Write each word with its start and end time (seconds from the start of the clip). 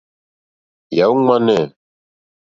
Yàɔ́ 0.95 1.17
!ŋmánɛ́. 1.19 1.63